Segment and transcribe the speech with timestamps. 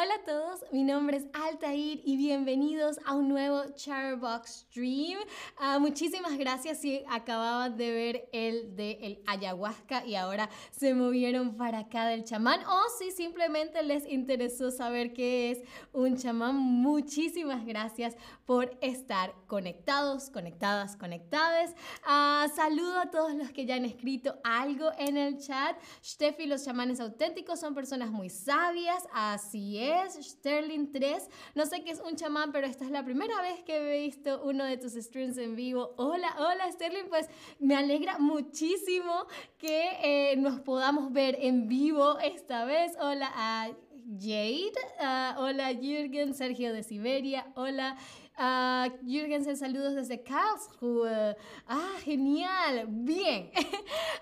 [0.00, 5.18] Hola a todos, mi nombre es Altair y bienvenidos a un nuevo Charbox Stream.
[5.56, 11.56] Ah, muchísimas gracias si acababan de ver el de el ayahuasca y ahora se movieron
[11.56, 16.54] para acá del chamán o si simplemente les interesó saber qué es un chamán.
[16.54, 18.14] Muchísimas gracias
[18.46, 21.74] por estar conectados, conectadas, conectadas.
[22.04, 25.76] Ah, saludo a todos los que ya han escrito algo en el chat.
[26.04, 29.87] Steffi, los chamanes auténticos son personas muy sabias, así es.
[30.20, 31.28] Sterling 3.
[31.54, 34.42] No sé qué es un chamán, pero esta es la primera vez que he visto
[34.44, 35.94] uno de tus streams en vivo.
[35.96, 39.26] Hola, hola Sterling, pues me alegra muchísimo
[39.58, 42.92] que eh, nos podamos ver en vivo esta vez.
[43.00, 43.70] Hola a
[44.08, 47.94] Jade, ah, hola Jürgen, Sergio de Siberia, hola.
[48.38, 51.36] Uh, Jürgensen, saludos desde Karlsruhe.
[51.66, 52.86] Ah, genial.
[52.88, 53.50] Bien.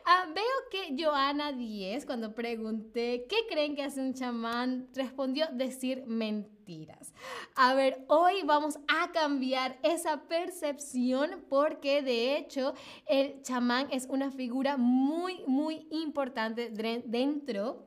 [0.09, 6.04] Ah, veo que Joana 10, cuando pregunté qué creen que hace un chamán, respondió decir
[6.06, 7.12] mentiras.
[7.56, 12.74] A ver, hoy vamos a cambiar esa percepción porque de hecho
[13.06, 17.84] el chamán es una figura muy, muy importante dentro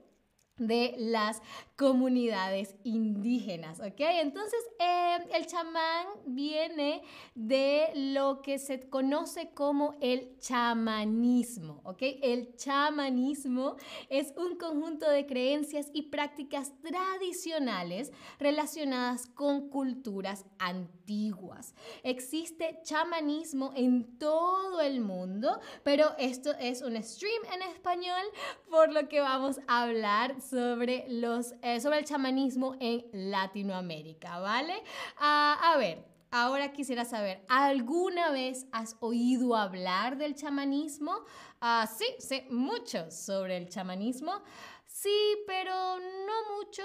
[0.60, 1.42] de las
[1.76, 4.00] comunidades indígenas, ¿ok?
[4.00, 7.02] Entonces, eh, el chamán viene
[7.36, 12.02] de lo que se conoce como el chamanismo, ¿ok?
[12.22, 13.78] El chamanismo
[14.10, 21.74] es un conjunto de creencias y prácticas tradicionales relacionadas con culturas antiguas.
[22.04, 28.24] Existe chamanismo en todo el mundo, pero esto es un stream en español,
[28.70, 34.73] por lo que vamos a hablar sobre, los, eh, sobre el chamanismo en Latinoamérica, ¿vale?
[35.17, 41.25] Ah, a ver, ahora quisiera saber, ¿alguna vez has oído hablar del chamanismo?
[41.61, 44.41] Ah, sí, sé mucho sobre el chamanismo.
[44.86, 46.84] Sí, pero no mucho.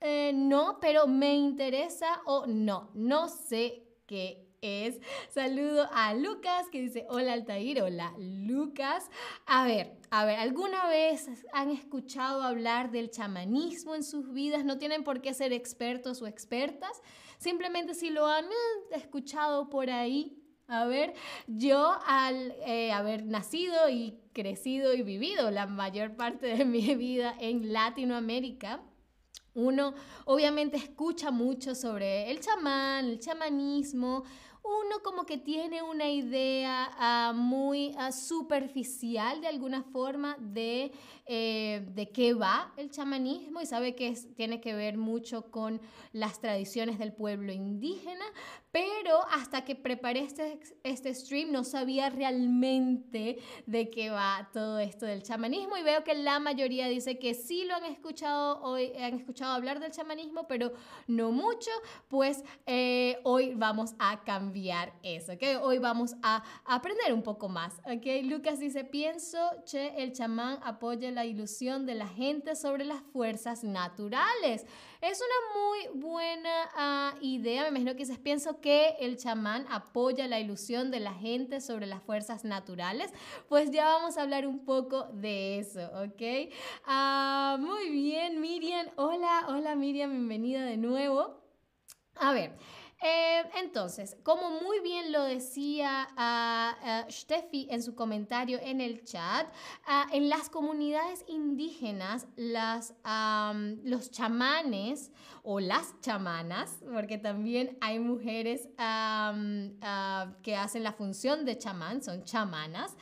[0.00, 5.00] Eh, no, pero me interesa o no, no sé qué es.
[5.30, 9.10] Saludo a Lucas que dice, hola Altair, hola Lucas.
[9.46, 14.64] A ver, a ver, ¿alguna vez han escuchado hablar del chamanismo en sus vidas?
[14.64, 17.02] No tienen por qué ser expertos o expertas.
[17.38, 21.14] Simplemente si lo han eh, escuchado por ahí, a ver,
[21.46, 27.34] yo al eh, haber nacido y crecido y vivido la mayor parte de mi vida
[27.38, 28.82] en Latinoamérica,
[29.56, 29.94] uno
[30.26, 34.22] obviamente escucha mucho sobre el chamán, el chamanismo,
[34.62, 40.92] uno como que tiene una idea ah, muy ah, superficial de alguna forma de,
[41.26, 45.80] eh, de qué va el chamanismo y sabe que tiene que ver mucho con
[46.12, 48.24] las tradiciones del pueblo indígena,
[48.70, 55.04] pero hasta que preparé este, este stream no sabía realmente de qué va todo esto
[55.06, 59.14] del chamanismo y veo que la mayoría dice que sí lo han escuchado, hoy han
[59.14, 60.72] escuchado hablar del chamanismo, pero
[61.08, 61.70] no mucho,
[62.08, 65.42] pues eh, hoy vamos a cambiar eso, ¿ok?
[65.62, 68.22] Hoy vamos a aprender un poco más, ¿ok?
[68.24, 73.64] Lucas dice, pienso, che, el chamán apoya la ilusión de la gente sobre las fuerzas
[73.64, 74.66] naturales.
[75.00, 80.28] Es una muy buena ah, idea, me imagino que dices, pienso que el chamán apoya
[80.28, 83.10] la ilusión de la gente sobre las fuerzas naturales,
[83.48, 86.52] pues ya vamos a hablar un poco de eso, ¿ok?
[86.84, 91.40] Ah, muy bien, Miriam, hola, hola Miriam, bienvenida de nuevo.
[92.16, 92.52] A ver,
[93.02, 99.46] eh, entonces, como muy bien lo decía uh, Steffi en su comentario en el chat,
[99.86, 105.12] ah, en las comunidades indígenas, los chamanes
[105.42, 108.68] o las chamanas, porque también hay mujeres
[110.42, 112.96] que hacen la función de chamán, son chamanas,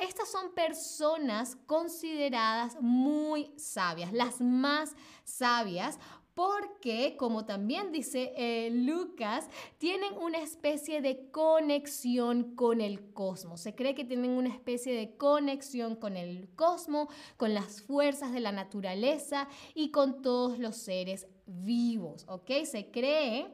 [0.00, 4.94] estas son personas consideradas muy sabias, las más
[5.24, 5.98] sabias
[6.36, 9.48] porque, como también dice eh, Lucas,
[9.78, 13.62] tienen una especie de conexión con el cosmos.
[13.62, 18.40] Se cree que tienen una especie de conexión con el cosmos, con las fuerzas de
[18.40, 22.50] la naturaleza y con todos los seres vivos, ¿ok?
[22.64, 23.46] Se cree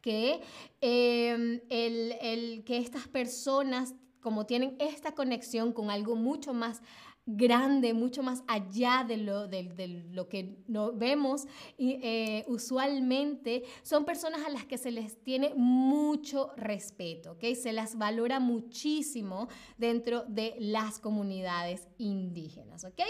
[0.00, 0.40] que,
[0.80, 6.82] em, el, que estas personas, como tienen esta conexión con algo mucho más
[7.24, 11.46] grande, mucho más allá de lo, de, lo que no vemos
[11.78, 17.54] y, eh, usualmente, son personas a las que se les tiene mucho respeto, ¿ok?
[17.54, 19.48] Se las valora muchísimo
[19.78, 23.00] dentro de las comunidades indígenas, ¿ok?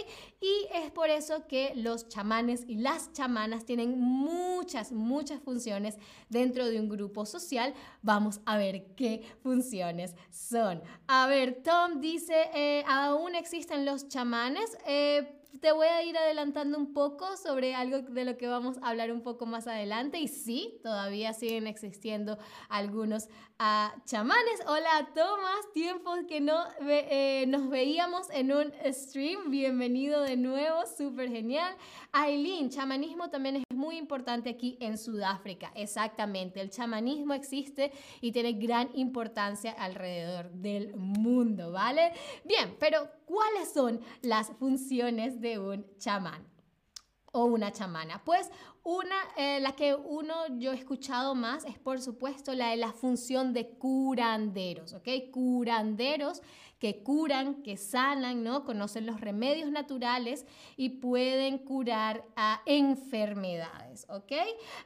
[0.41, 5.97] Y es por eso que los chamanes y las chamanas tienen muchas, muchas funciones
[6.29, 7.73] dentro de un grupo social.
[8.03, 10.83] Vamos a ver qué funciones son.
[11.07, 14.77] A ver, Tom dice, eh, aún existen los chamanes.
[14.87, 18.89] Eh, te voy a ir adelantando un poco sobre algo de lo que vamos a
[18.89, 20.19] hablar un poco más adelante.
[20.19, 22.39] Y sí, todavía siguen existiendo
[22.69, 23.27] algunos
[23.61, 24.61] uh, chamanes.
[24.67, 29.51] Hola, Tomás, tiempos que no eh, nos veíamos en un stream.
[29.51, 31.77] Bienvenido de nuevo, súper genial.
[32.13, 35.73] Aileen, chamanismo también es muy importante aquí en Sudáfrica.
[35.75, 37.91] Exactamente, el chamanismo existe
[38.21, 42.13] y tiene gran importancia alrededor del mundo, ¿vale?
[42.45, 46.52] Bien, pero ¿cuáles son las funciones de un chamán?
[47.33, 48.23] O una chamana.
[48.25, 48.51] Pues
[48.85, 52.93] una, eh, la que uno yo he escuchado más es por supuesto la de la
[52.93, 55.09] función de curanderos, ¿ok?
[55.31, 56.43] Curanderos
[56.79, 58.65] que curan, que sanan, ¿no?
[58.65, 60.45] Conocen los remedios naturales
[60.77, 64.33] y pueden curar a enfermedades, ¿ok?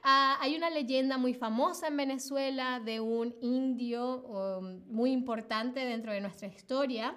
[0.02, 6.12] Ah, hay una leyenda muy famosa en Venezuela de un indio um, muy importante dentro
[6.12, 7.16] de nuestra historia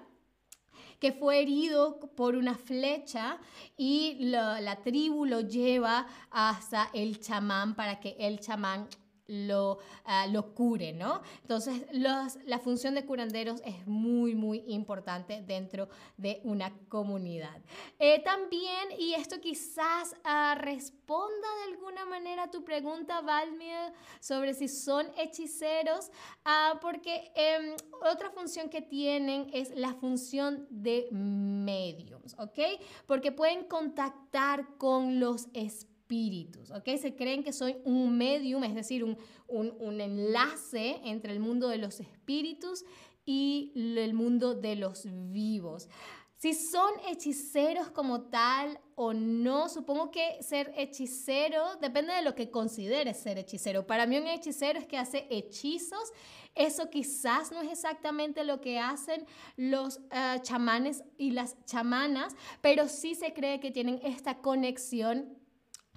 [0.99, 3.37] que fue herido por una flecha
[3.77, 8.87] y la tribu lo lleva hasta el chamán para que el chamán
[9.29, 11.21] lo, ah, lo cure, ¿no?
[11.41, 15.87] Entonces, la función de curanderos es muy, muy importante dentro
[16.17, 17.61] de una comunidad.
[17.99, 24.53] Eh, también, y esto quizás ah, responda de alguna manera a tu pregunta, Valmir, sobre
[24.53, 26.11] si son hechiceros,
[26.45, 27.75] ah, porque em,
[28.11, 32.59] otra función que tienen es la función de mediums, ¿ok?
[33.05, 36.97] Porque pueden contactar con los espíritus espíritus, ¿ok?
[36.99, 39.15] Se creen que soy un medium, es decir, un,
[39.47, 42.83] un, enlace entre el mundo de los espíritus
[43.25, 45.87] y el mundo de los vivos.
[46.35, 52.49] Si son hechiceros como tal o no, supongo que ser hechicero depende de lo que
[52.49, 53.85] consideres ser hechicero.
[53.85, 56.11] Para mí un hechicero es que hace hechizos.
[56.55, 59.25] Eso quizás no es exactamente lo que hacen
[59.57, 65.38] los eh, chamanes y las chamanas, pero sí se cree que tienen esta conexión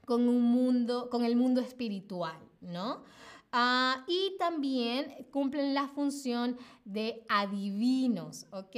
[0.06, 3.02] con un mundo, con el mundo espiritual, ¿no?
[3.54, 6.56] Ah, y también cumplen la función
[6.86, 8.72] de adivinos, ¿ok?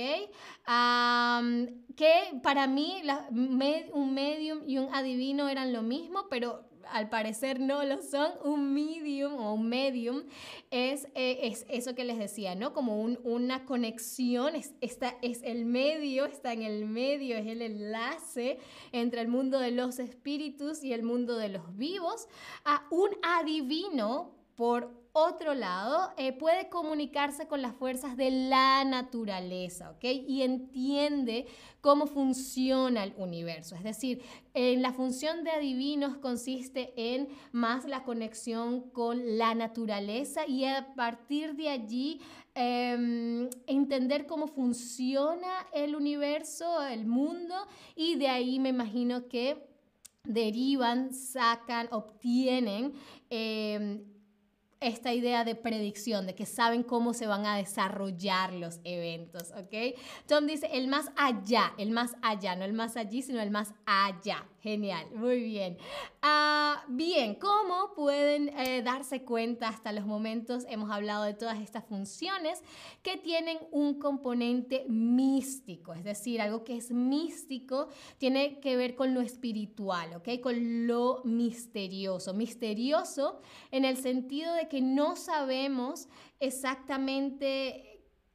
[1.97, 3.01] que para mí
[3.31, 8.73] un medium y un adivino eran lo mismo, pero al parecer no lo son, un
[8.73, 10.23] medium o un medium
[10.71, 12.73] es, eh, es eso que les decía, ¿no?
[12.73, 18.59] Como una conexión, es, esta, es el medio, está en el medio, es el enlace
[18.93, 22.29] entre el mundo de los espíritus y el mundo de los vivos.
[22.65, 29.93] A un adivino, por otro lado, eh, puede comunicarse con las fuerzas de la naturaleza,
[29.93, 30.03] ¿ok?
[30.03, 31.47] Y entiende
[31.81, 33.77] cómo funciona el universo.
[33.77, 34.23] Es decir,
[34.55, 40.95] en la función de adivinos consiste en más la conexión con la naturaleza y a
[40.97, 42.21] partir de allí
[42.57, 47.55] em, entender cómo funciona el universo, el mundo,
[47.95, 49.65] y de ahí me imagino que
[50.25, 52.95] derivan, sacan, obtienen
[53.31, 54.14] em,
[54.81, 59.99] esta idea de predicción, de que saben cómo se van a desarrollar los eventos, ¿ok?
[60.27, 63.75] Tom dice el más allá, el más allá, no el más allí, sino el más
[63.87, 64.47] allá.
[64.65, 65.77] Genial, muy bien.
[66.23, 70.65] Ah, bien, ¿cómo pueden eh, darse cuenta hasta los momentos?
[70.71, 72.63] Hemos hablado de todas estas funciones
[73.03, 79.13] que tienen un componente místico, es decir, algo que es místico tiene que ver con
[79.13, 80.41] lo espiritual, ¿ok?
[80.41, 82.33] Con lo misterioso.
[82.33, 86.09] Misterioso en el sentido de que no sabemos
[86.41, 87.95] exactamente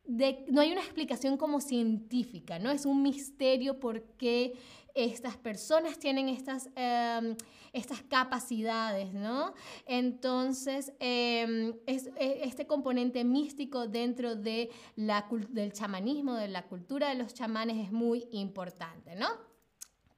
[0.10, 2.72] no hay una explicación como científica, ¿no?
[2.72, 4.54] Es un misterio por qué
[4.96, 7.36] estas personas tienen estas, em,
[7.74, 9.54] estas capacidades, ¿no?
[9.86, 17.10] Entonces, em, es, e, este componente místico dentro de la, del chamanismo, de la cultura
[17.10, 19.49] de los chamanes es muy importante, ¿no?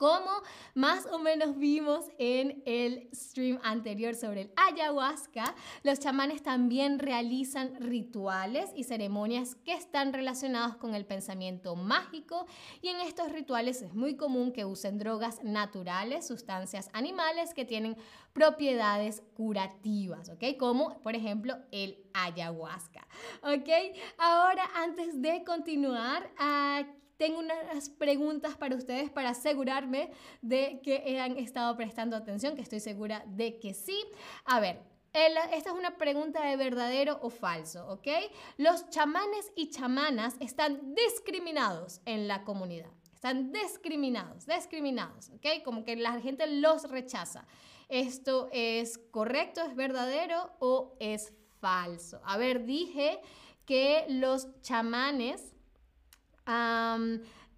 [0.01, 0.31] Como
[0.73, 5.53] más o menos vimos en el stream anterior sobre el ayahuasca,
[5.83, 12.47] los chamanes también realizan rituales y ceremonias que están relacionados con el pensamiento mágico
[12.81, 17.95] y en estos rituales es muy común que usen drogas naturales, sustancias animales que tienen
[18.33, 20.57] propiedades curativas, ¿ok?
[20.57, 23.07] Como por ejemplo el ayahuasca,
[23.43, 23.69] ¿ok?
[24.17, 30.09] Ahora antes de continuar, aquí tengo unas preguntas para ustedes para asegurarme
[30.41, 34.03] de que han estado prestando atención, que estoy segura de que sí.
[34.43, 34.81] A ver,
[35.13, 38.07] esta es una pregunta de verdadero o falso, ¿ok?
[38.57, 42.89] Los chamanes y chamanas están discriminados en la comunidad.
[43.13, 45.63] Están discriminados, discriminados, ¿ok?
[45.63, 47.45] Como que la gente los rechaza.
[47.87, 52.19] ¿Esto es correcto, es verdadero o es falso?
[52.25, 53.19] A ver, dije
[53.67, 55.50] que los chamanes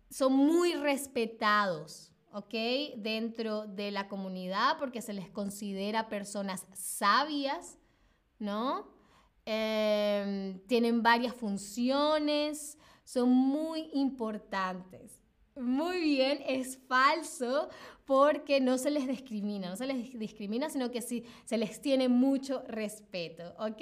[0.09, 2.13] son muy respetados.
[2.33, 2.53] ¿ok?
[2.97, 7.77] Dentro de la comunidad porque se les considera personas sabias,
[8.39, 8.91] ¿no?
[9.45, 15.22] Em, tienen varias funciones, son muy importantes.
[15.55, 17.69] Muy bien, es falso
[18.05, 22.09] porque no se les discrimina, no se les discrimina, sino que sí se les tiene
[22.09, 23.81] mucho respeto, ¿ok?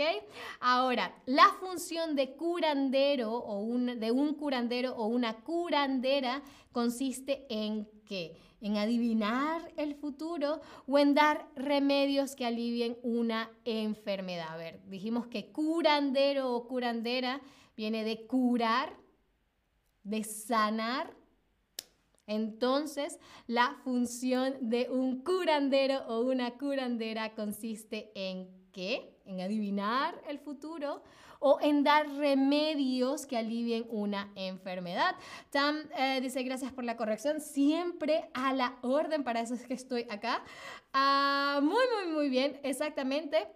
[0.60, 8.36] Ahora, la función de curandero o de un curandero o una curandera consiste en qué?
[8.60, 14.50] En adivinar el futuro o en dar remedios que alivien una enfermedad.
[14.50, 17.42] A ver, dijimos que curandero o curandera
[17.78, 18.94] viene de curar,
[20.04, 21.21] de sanar
[22.32, 29.18] entonces, la función de un curandero o una curandera consiste en qué?
[29.26, 31.04] En adivinar el futuro
[31.40, 35.16] o en dar remedios que alivien una enfermedad.
[35.50, 39.74] Tam eh, dice, gracias por la corrección, siempre a la orden, para eso es que
[39.74, 40.44] estoy acá.
[40.94, 43.48] Ah, muy, muy, muy bien, exactamente.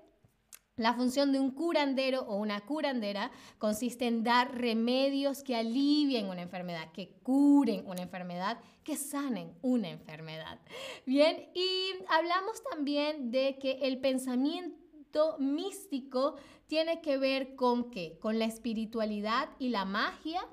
[0.78, 6.42] La función de un curandero o una curandera consiste en dar remedios que alivien una
[6.42, 10.60] enfermedad, que curen una enfermedad, que sanen una enfermedad.
[11.06, 16.36] Bien, y hablamos también de que el pensamiento místico
[16.68, 18.20] tiene que ver con qué?
[18.20, 20.46] Con la espiritualidad y la magia,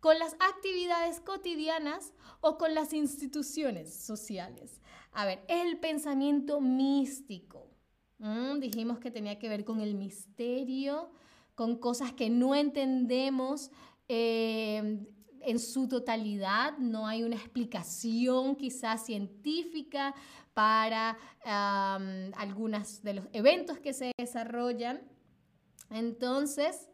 [0.00, 2.12] con las actividades cotidianas
[2.42, 4.82] o con las instituciones sociales.
[5.12, 7.67] A ver, el pensamiento místico
[8.18, 11.10] Mm, dijimos que tenía que ver con el misterio,
[11.54, 13.70] con cosas que no entendemos
[14.08, 15.06] eh,
[15.40, 20.14] en su totalidad, no hay una explicación quizás científica
[20.54, 21.16] para
[22.36, 25.00] algunos de los eventos que se desarrollan.
[25.90, 26.90] Entonces,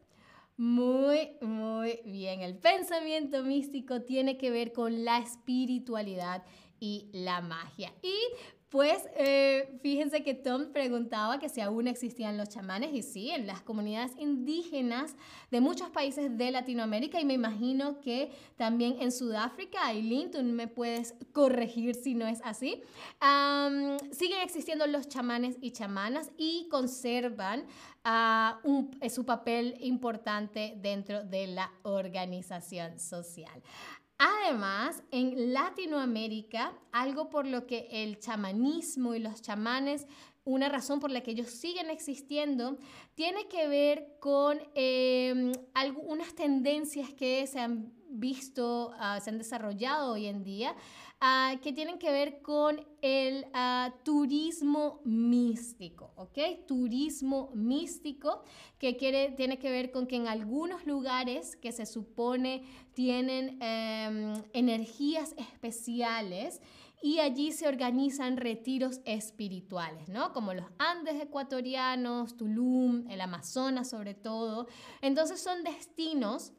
[0.57, 2.43] muy, muy bien.
[2.43, 6.45] El pensamiento místico tiene que ver con la espiritualidad
[6.79, 7.93] y la magia.
[8.03, 8.15] Y
[8.75, 13.47] pues eh, fíjense que Tom preguntaba que si aún existían los chamanes y sí, en
[13.47, 15.15] las comunidades indígenas
[15.53, 20.67] de muchos países de Latinoamérica y me imagino que también en Sudáfrica, Aileen, tú me
[20.67, 22.83] puedes corregir si no es así,
[24.11, 27.67] siguen existiendo los chamanes y chamanas y conservan
[28.03, 28.59] ah,
[29.09, 33.63] su papel importante dentro de la organización social.
[34.19, 40.07] Además, en Latinoamérica, algo por lo que el chamanismo y los chamanes,
[40.45, 42.79] una razón por la que ellos siguen existiendo,
[43.15, 50.13] tiene que ver con eh, algunas tendencias que se han visto, ah, se han desarrollado
[50.13, 50.77] hoy en día,
[51.27, 56.67] ah, que tienen que ver con el ah, turismo místico, ¿ok?
[56.67, 58.43] Turismo místico,
[58.79, 64.35] que quiere, tiene que ver con que en algunos lugares que se supone tienen em,
[64.53, 66.61] energías especiales,
[67.03, 70.33] y allí se organizan retiros espirituales, ¿no?
[70.33, 74.69] Como los Andes ecuatorianos, Tulum, el Amazonas sobre todo.
[75.03, 76.55] Entonces son destinos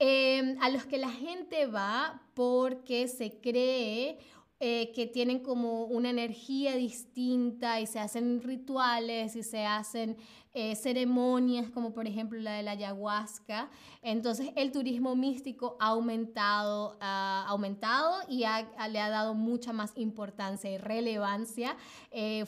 [0.00, 4.18] Em, a los que la gente va porque se cree
[4.60, 10.16] eh, que tienen como una energía distinta y se hacen rituales y se hacen
[10.60, 13.70] eh, ceremonias como por ejemplo la de la ayahuasca.
[14.02, 20.68] Entonces el turismo místico ha aumentado, ha aumentado y le ha dado mucha más importancia
[20.68, 21.76] y relevancia
[22.10, 22.44] eh,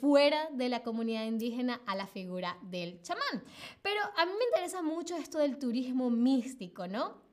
[0.00, 3.44] fuera de la comunidad indígena a la figura del chamán.
[3.80, 7.31] Pero a mí me interesa mucho esto del turismo místico, ¿no?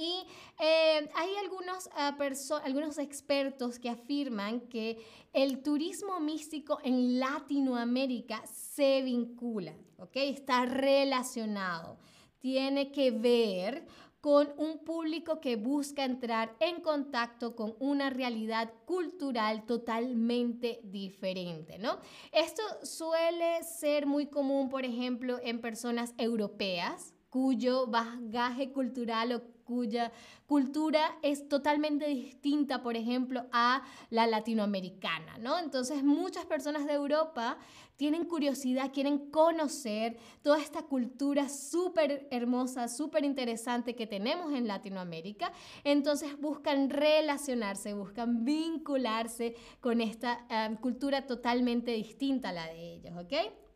[0.00, 0.24] Y
[0.60, 9.02] eh, hay algunos, uh, algunos expertos que afirman que el turismo místico en Latinoamérica se
[9.02, 10.12] vincula, ¿ok?
[10.14, 11.98] Está relacionado,
[12.38, 13.88] tiene que ver
[14.20, 21.98] con un público que busca entrar en contacto con una realidad cultural totalmente diferente, ¿no?
[22.30, 30.10] Esto suele ser muy común, por ejemplo, en personas europeas cuyo bagaje cultural o cuya
[30.46, 35.58] cultura es totalmente distinta, por ejemplo, a la latinoamericana, ¿no?
[35.58, 37.58] Entonces muchas personas de Europa
[37.96, 45.52] tienen curiosidad, quieren conocer toda esta cultura súper hermosa, súper interesante que tenemos en Latinoamérica,
[45.84, 53.12] entonces buscan relacionarse, buscan vincularse con esta eh, cultura totalmente distinta a la de ellos,
[53.18, 53.67] ¿ok?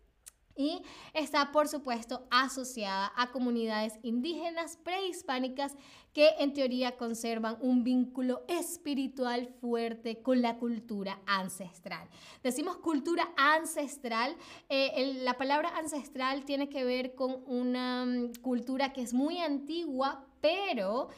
[0.56, 0.82] Y
[1.14, 5.76] está por supuesto asociada a comunidades indígenas prehispánicas
[6.12, 12.08] que en teoría conservan un vínculo espiritual fuerte con la cultura ancestral.
[12.42, 14.36] Decimos cultura ancestral,
[14.68, 20.26] eh, la palabra ancestral tiene que ver con una mm, cultura que es muy antigua,
[20.40, 21.08] pero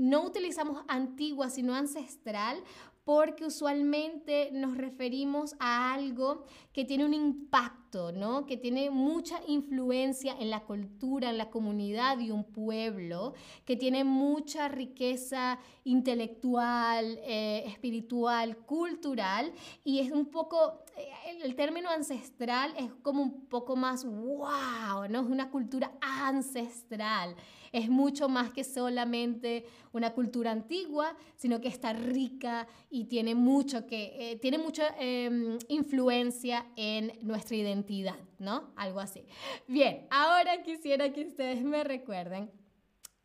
[0.00, 2.56] no utilizamos antigua, sino ancestral,
[3.04, 8.46] porque usualmente nos referimos a algo que tiene un impacto, ¿no?
[8.46, 13.34] Que tiene mucha influencia en la cultura, en la comunidad de un pueblo,
[13.66, 19.52] que tiene mucha riqueza intelectual, eh, espiritual, cultural,
[19.84, 25.20] y es un poco, eh, el término ancestral es como un poco más wow, ¿no?
[25.20, 27.36] Es una cultura ancestral
[27.72, 33.86] es mucho más que solamente una cultura antigua, sino que está rica y tiene mucho
[33.86, 38.70] que, eh, tiene mucha em, influencia en nuestra identidad, ¿no?
[38.76, 39.24] Algo así.
[39.66, 42.50] Bien, ahora quisiera que ustedes me recuerden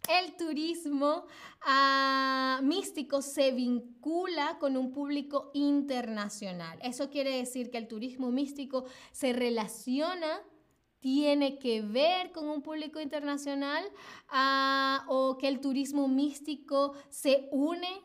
[0.08, 1.26] el turismo
[1.62, 6.78] ah, místico se vincula con un público internacional.
[6.84, 10.42] Eso quiere decir que el turismo místico se relaciona
[11.06, 13.86] tiene que ver con un público internacional
[14.30, 18.02] ah, o que el turismo místico se une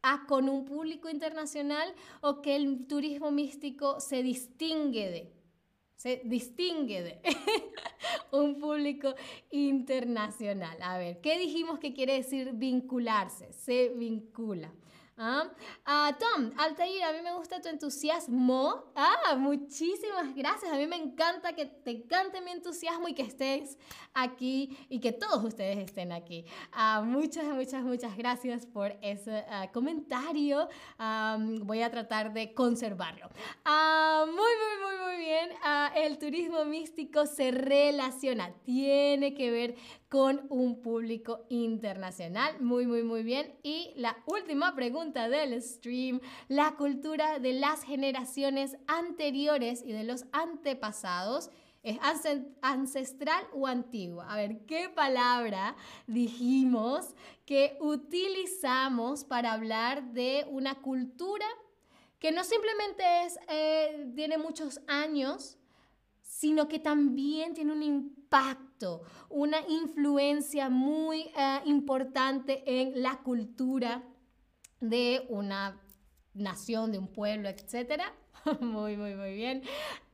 [0.00, 5.32] a, con un público internacional o que el turismo místico se distingue de,
[5.96, 7.20] se distingue de
[8.32, 9.14] un público
[9.50, 10.78] internacional.
[10.80, 13.52] A ver, ¿qué dijimos que quiere decir vincularse?
[13.52, 14.72] Se vincula.
[15.20, 15.50] ¿Ah?
[15.84, 18.84] ah Tom, Altair, a mí me gusta tu entusiasmo.
[18.94, 20.72] Ah, muchísimas gracias.
[20.72, 23.78] A mí me encanta que te encante mi entusiasmo y que estés
[24.14, 26.44] aquí y que todos ustedes estén aquí.
[26.70, 30.68] Ah, muchas, muchas, muchas gracias por ese ah, comentario.
[31.62, 33.28] voy a tratar de conservarlo.
[33.66, 35.50] muy, muy, muy, muy bien.
[35.96, 39.74] el turismo místico se relaciona, tiene que ver
[40.08, 42.60] con un público internacional.
[42.60, 43.54] Muy, muy, muy bien.
[43.62, 50.24] Y la última pregunta del stream, la cultura de las generaciones anteriores y de los
[50.32, 51.50] antepasados.
[51.82, 51.98] ¿Es
[52.60, 54.26] ancestral o antigua?
[54.28, 57.14] A ver, ¿qué palabra dijimos
[57.46, 61.46] que utilizamos para hablar de una cultura
[62.18, 65.57] que no simplemente es, eh, tiene muchos años,
[66.38, 74.04] sino que también tiene un impacto, una influencia muy eh, importante en la cultura
[74.78, 75.80] de una
[76.34, 78.02] nación, de un pueblo, etc.
[78.60, 79.62] muy, muy, muy bien.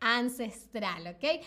[0.00, 1.44] Ancestral, ¿ok?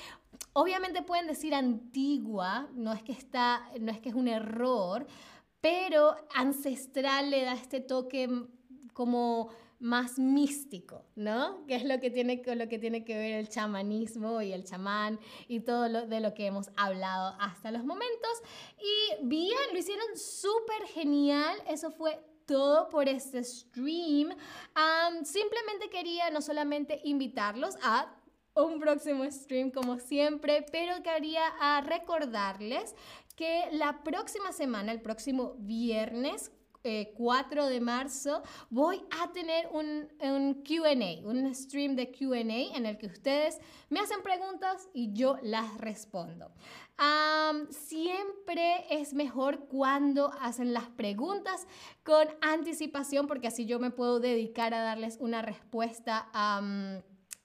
[0.54, 5.08] Obviamente pueden decir antigua, no es que, está, no es, que es un error,
[5.60, 8.30] pero ancestral le da este toque
[8.94, 11.66] como más místico, ¿no?
[11.68, 15.20] Que es lo que tiene, lo que tiene que ver el chamanismo y el chamán
[15.48, 18.32] y todo lo de lo que hemos hablado hasta los momentos.
[18.80, 21.58] Y bien, lo hicieron súper genial.
[21.68, 24.30] Eso fue todo por este stream.
[25.24, 28.16] simplemente quería no solamente invitarlos a
[28.56, 32.96] un próximo stream como siempre, pero quería a recordarles
[33.36, 36.52] que la próxima semana, el próximo viernes,
[37.16, 42.86] 4 eh, de marzo, voy a tener un, un QA, un stream de QA en
[42.86, 46.52] el que ustedes me hacen preguntas y yo las respondo.
[47.70, 51.68] siempre es mejor cuando hacen las preguntas
[52.04, 56.30] con anticipación porque así yo me puedo dedicar a darles una respuesta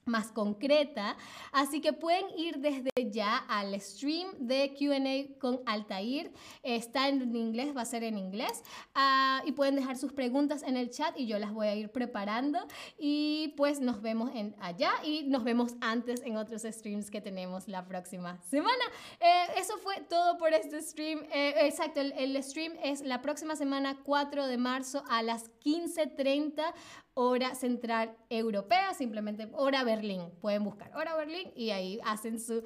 [0.04, 1.16] más concreta.
[1.52, 6.32] Así que pueden ir desde ya al stream de QA con Altair.
[6.62, 8.62] Está en inglés, va a ser en inglés.
[8.94, 11.90] Ah, y pueden dejar sus preguntas en el chat y yo las voy a ir
[11.90, 12.58] preparando.
[12.98, 17.68] Y pues nos vemos en allá y nos vemos antes en otros streams que tenemos
[17.68, 18.84] la próxima semana.
[19.20, 21.20] Eh, eso fue todo por este stream.
[21.32, 26.74] Eh, exacto, el, el stream es la próxima semana 4 de marzo a las 15.30
[27.14, 30.30] hora central europea, simplemente hora Berlín.
[30.40, 32.62] Pueden buscar hora Berlín y ahí hacen su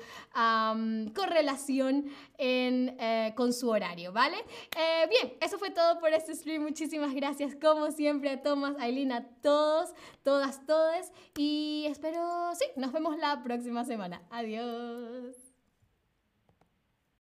[1.14, 2.06] correlación
[2.38, 4.36] eh, con su horario, ¿vale?
[4.76, 6.62] Eh, bien, eso fue todo por este stream.
[6.62, 11.12] Muchísimas gracias, como siempre, a Tomás, a Aileen, a todos, todas, todes.
[11.36, 14.22] Y espero, sí, nos vemos la próxima semana.
[14.30, 15.45] Adiós.